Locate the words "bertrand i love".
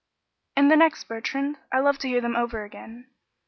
1.03-1.99